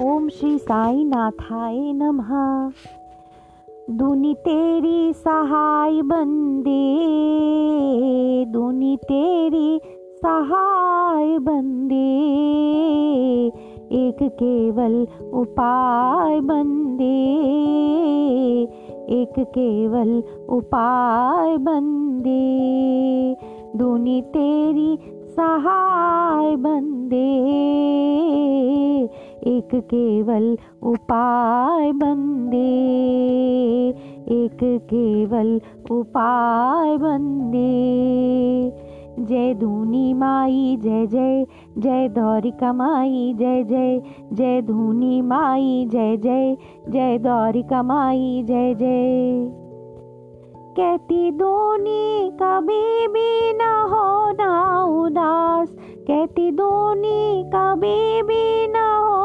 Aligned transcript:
ओम 0.00 0.28
श्री 0.28 0.58
साई 0.58 1.04
नाथाय 1.04 1.92
नमः। 1.92 2.28
दुनी 3.90 4.34
तेरी 4.34 5.12
सहाय 5.12 6.02
बंदे 6.02 6.84
दुनी 8.52 8.96
तेरी 8.96 9.80
सहाय 10.14 11.38
बंदे 11.38 12.06
एक 14.04 14.22
केवल 14.22 15.06
उपाय 15.34 16.40
बंदे 16.40 17.18
एक 19.20 19.34
केवल 19.38 20.22
उपाय 20.48 21.56
बंदे 21.56 22.46
दुनी 23.78 24.22
तेरी 24.22 24.98
सहाय 25.28 26.56
बंदे 26.56 26.97
एक 29.48 29.74
केवल 29.74 30.58
उपाय 30.82 31.92
बंदे, 31.92 32.68
एक 34.34 34.58
केवल 34.62 35.60
उपाय 35.90 36.96
बंदे। 36.96 37.68
जय 39.18 39.54
धूनी 39.54 40.14
माई, 40.14 40.76
जय 40.80 41.06
जय 41.06 41.46
जय 41.78 42.08
दौरिका 42.08 42.72
माई 42.72 43.34
जय 43.38 43.64
जय 43.64 44.02
जय 44.32 44.62
धूनी 44.62 45.20
माई, 45.22 45.86
जय 45.92 46.16
जय 46.16 46.56
जय 46.88 47.18
दौरिका 47.18 47.82
माई 47.82 48.42
जय 48.46 48.74
जय। 48.74 49.48
कहती 50.76 51.30
दोनी 51.30 52.30
कभी 52.42 53.08
भी 53.08 53.52
न 53.52 53.60
हो 53.90 54.32
ना 54.32 54.82
उदास, 55.00 55.68
कहती 56.08 56.50
दोनी 56.50 57.44
कभी 57.54 58.22
भी 58.22 58.66
न 58.66 58.76
हो 58.76 59.17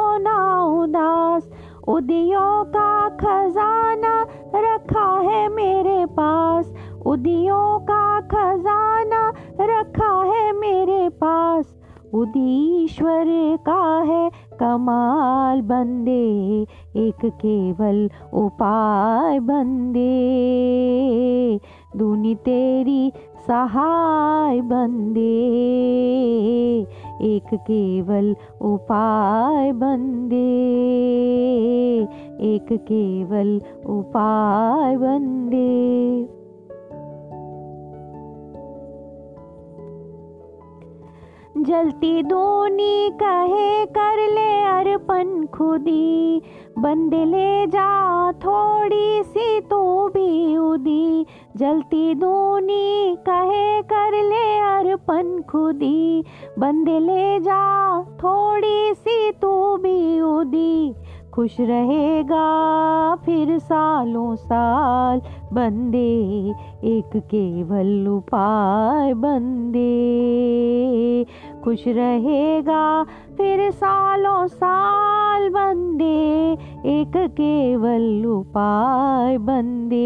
उदियों 1.88 2.66
का 2.66 3.10
खजाना 3.10 4.28
रखा 4.56 5.20
है 5.20 5.50
मेरे 5.50 6.06
पास। 6.06 6.74
उदियों 7.06 7.80
का 7.80 8.22
खजाना 8.22 9.34
रखा 9.62 10.24
है 10.24 10.52
मेरे 10.52 11.10
पास। 11.10 11.76
उदीश्वर 12.14 13.26
का 13.66 14.02
है 14.02 14.32
कमाल 14.60 15.62
बंदे, 15.62 16.62
एक 16.96 17.26
केवल 17.26 18.10
उपाय 18.34 19.40
बंदे। 19.40 20.10
दूनी 21.98 22.36
तेरी 22.36 23.12
सहाय 23.48 24.62
बंदे। 24.62 25.03
एक 27.24 27.54
केवल 27.54 28.36
उपाय 28.62 29.72
बंदे, 29.72 30.38
एक 32.54 32.74
केवल 32.74 33.62
उपाय 33.86 34.98
बंदे। 34.98 35.74
जलती 41.58 42.24
दोनी 42.24 43.10
कहे, 43.10 43.86
कर 43.86 44.18
ले 44.32 44.64
अर्पण 44.64 45.46
खुदी, 45.46 46.42
बंद 46.80 47.14
ले 47.14 47.68
जा 47.68 48.32
थोड़ी 48.32 49.24
सी 49.24 49.60
तो 49.62 50.08
भी 50.08 50.58
उदी। 50.58 51.26
जलती 51.58 52.16
दूनी 52.16 53.16
कहे 53.16 53.82
कर 53.82 54.12
ले 54.24 54.60
अर्पण 54.60 55.42
खुदी, 55.42 56.24
बंद 56.60 56.90
ले 56.90 57.40
जा, 57.40 58.02
थोड़ी 58.04 58.94
सी 58.94 59.32
तू 59.32 59.78
भी 59.78 60.22
उदी। 60.22 60.96
खुश 61.34 61.60
रहेगा 61.60 62.46
फिर 63.16 63.58
सालों 63.60 64.36
साल, 64.36 65.22
बंदे 65.54 66.50
एक 66.84 67.12
केवल 67.16 68.08
उपाय 68.08 69.14
बंदे। 69.14 70.73
खुश 71.64 71.88
रहेगा। 71.88 73.04
फिर 73.38 73.72
सालों 73.72 74.48
साल 74.48 75.50
बंदे, 75.50 76.54
एक 76.90 77.12
केवल 77.18 78.26
उपाय 78.26 79.38
बंदे। 79.38 80.02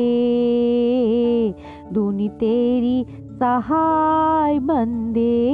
दूनी 1.94 2.29
तेरी 2.29 3.06
सहाय 3.09 4.59
बंदे, 4.59 5.50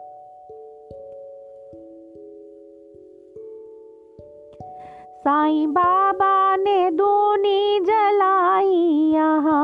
साईं 5.21 5.73
बाबा 5.73 6.57
ने 6.57 6.91
दूनी 6.91 7.81
जलाई 7.81 9.11
यहाँ। 9.15 9.55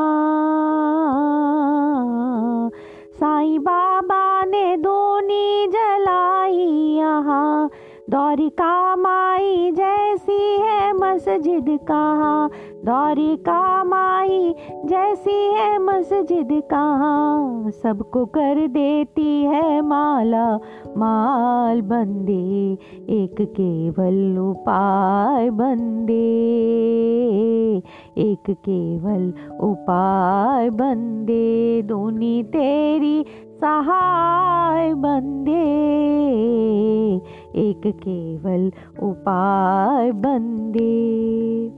साईं 3.13 3.59
बाबा 3.59 4.43
ने 4.45 4.77
दूनी 4.77 5.67
जलाई 5.67 6.67
यहाँ। 6.97 7.69
दौरिका 8.09 8.95
माई 8.95 9.71
जैसी 9.71 10.61
है 10.61 10.93
मस्जिद 10.93 11.79
कहाँ। 11.87 12.49
दौरिका 12.87 13.83
माई 13.83 14.55
जैसी 14.85 15.53
है 15.53 15.77
मस्जिद 15.77 16.47
कहाँ। 16.51 17.69
सबको 17.69 18.25
कर 18.25 18.67
देती 18.67 19.43
है 19.43 19.81
माला, 19.81 20.55
माल 20.97 21.81
बंदे, 21.81 22.73
एक 23.09 23.35
केवल 23.41 24.37
उपाय 24.39 25.49
बंदे। 25.49 26.13
एक 28.17 28.49
केवल 28.49 29.33
उपाय 29.61 30.69
बंदे, 30.69 31.81
दोनी 31.81 32.43
तेरी 32.43 33.25
सहाय 33.61 34.93
बंदे। 34.93 35.63
एक 37.55 37.81
केवल 37.87 38.71
उपाय 39.03 40.11
बंदे। 40.11 41.76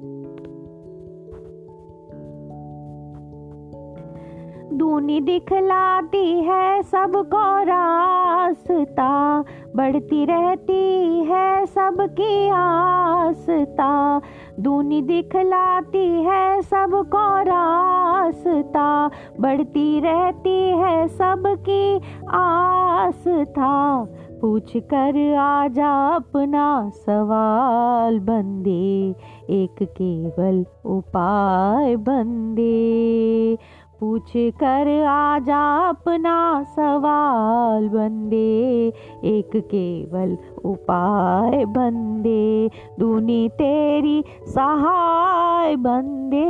दूनी 4.74 5.22
दिखलाती 5.22 6.41
है 6.44 6.81
सबको 6.81 7.63
रास्ता, 7.63 9.41
बढ़ती 9.75 10.25
रहती 10.25 11.24
है 11.24 11.66
सबकी 11.66 12.50
आस्था। 12.50 14.22
दूनी 14.59 15.02
दिखलाती 15.02 16.07
है 16.07 16.62
सबको 16.62 17.41
रास्ता, 17.44 19.09
बढ़ती 19.40 20.00
रहती 20.00 20.59
है 20.69 21.07
सबकी 21.07 21.97
आस्था। 22.30 24.07
पूछ 24.41 24.78
कर 24.78 25.36
आजा 25.36 26.16
अपना 26.16 26.90
सवाल 26.90 28.19
बंदे, 28.19 29.16
एक 29.50 29.75
केवल 29.84 30.66
उपाय 30.86 31.96
बंदे। 31.96 33.57
पूछ 34.00 34.32
कर 34.36 35.04
आजा 35.04 35.90
अपना 35.90 36.64
सवाल 36.64 37.90
बंदे, 37.90 38.88
एक 39.24 39.50
केवल 39.56 40.38
उपाय 40.66 41.66
बंदे, 41.66 42.69
दूनी 43.00 43.50
तेरी 43.50 44.24
सहाय 44.48 45.75
बंदे, 45.75 46.46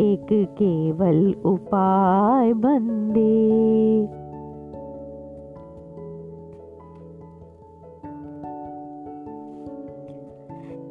एक 0.00 0.26
केवल 0.32 1.34
उपाय 1.44 2.52
बंदे। 2.52 4.27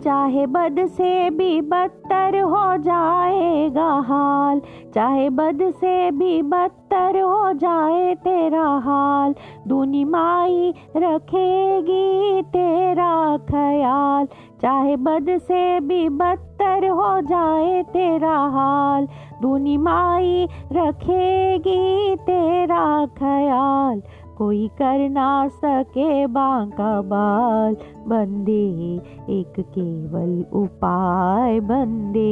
चाहे 0.04 0.46
बद 0.46 0.76
से 0.88 1.30
भी 1.30 1.62
बदतर 1.62 2.40
हो 2.40 2.78
जाएगा 2.78 3.90
हाल, 4.08 4.62
चाहे 4.96 5.30
बद 5.30 5.60
से 5.72 6.12
भी 6.12 6.42
बदतर 6.42 7.20
हो 7.20 7.54
जाए 7.54 8.16
तेरा 8.16 8.68
हाल, 8.78 9.36
दूनी 9.68 10.04
माई 10.06 10.74
रखेगी 10.98 12.42
तेरा 12.42 13.38
ख्याल, 13.38 14.28
चाहे 14.62 14.96
बद 14.96 15.38
से 15.38 15.80
भी 15.80 16.10
बदतर 16.10 16.88
हो 16.88 17.22
जाए 17.22 17.84
तेरा 17.84 18.38
हाल, 18.54 19.08
दूनी 19.42 19.78
माई 19.78 20.48
रखेगी 20.74 22.16
तेरा 22.16 23.06
ख्याल 23.06 24.02
कोई 24.38 24.68
कर 24.68 25.10
ना 25.10 25.48
सके 25.48 26.28
बांका 26.28 27.02
बाल 27.02 27.78
बंदे, 28.08 28.96
एक 29.30 29.54
केवल 29.60 30.46
उपाय 30.54 31.60
बंदे। 31.60 32.28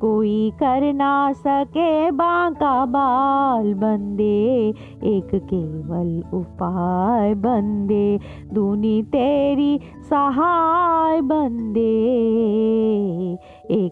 कोई 0.00 0.50
कर 0.50 0.92
ना 0.92 1.32
सके 1.32 2.10
बांका 2.10 2.86
बाल 2.86 3.74
बंदे, 3.74 4.74
एक 5.04 5.34
केवल 5.34 6.38
उपाय 6.38 7.34
बंदे। 7.34 8.20
दूनी 8.52 9.02
तेरी 9.02 9.80
सहाय 10.10 11.20
बंदे 11.20 12.14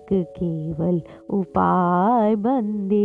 एक 0.02 0.26
केवल 0.38 1.02
उपाय 1.30 2.36
बंदे। 2.36 2.96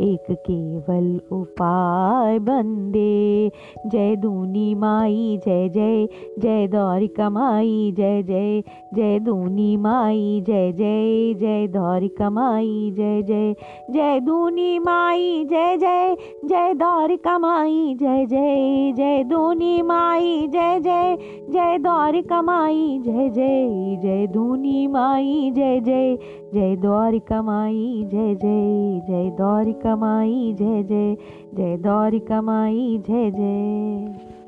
एक 0.00 0.30
केवल 0.30 1.20
उपाय 1.32 2.38
बंदे। 2.38 3.50
जय 3.86 4.16
दूनी 4.16 4.74
माई, 4.74 5.40
जय 5.46 5.68
जय 5.68 6.08
जय 6.38 6.66
दौर 6.66 7.06
कमाई 7.06 7.94
जय 7.96 8.22
जय 8.22 8.62
जय 8.94 9.18
दूनी 9.18 9.76
माई, 9.76 10.42
जय 10.46 10.72
जय 10.72 11.34
जय 11.34 11.66
दौर 11.66 12.08
कमाई 12.18 12.92
जय 12.96 13.22
जय 13.22 13.54
जय 13.90 14.20
दूनी 14.20 14.78
माई, 14.78 15.44
जय 15.50 15.76
जय 15.76 16.16
जय 16.44 16.74
दौर 16.74 17.16
कमाई 17.16 17.96
जय 18.00 18.26
जय 18.26 18.92
जय 18.96 19.24
दूनी 19.24 19.82
माई, 19.82 20.48
जय 20.48 20.80
जय 20.80 21.16
जय 21.50 21.78
दौर 21.78 22.20
कमाई 22.20 23.00
जय 23.04 23.28
जय 23.28 23.96
जय 24.02 24.26
दूनी 24.26 24.86
माई, 24.92 25.50
जय 25.54 25.80
जय। 25.80 26.18
जय 26.54 26.76
द्वारिका 26.76 27.42
माई, 27.42 28.08
जय 28.12 28.34
जय। 28.34 29.00
जय 29.08 29.30
द्वारिका 29.30 29.96
माई, 29.96 30.56
जय 30.58 30.82
जय। 30.82 31.16
जय 31.54 31.76
द्वारिका 31.76 32.42
माई, 32.42 33.02
जय 33.08 33.30
जय। 33.30 34.41